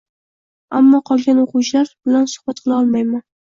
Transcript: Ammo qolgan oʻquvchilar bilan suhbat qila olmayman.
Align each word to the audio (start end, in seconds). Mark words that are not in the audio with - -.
Ammo 0.79 1.01
qolgan 1.09 1.43
oʻquvchilar 1.43 1.93
bilan 2.09 2.27
suhbat 2.35 2.65
qila 2.67 2.83
olmayman. 2.83 3.25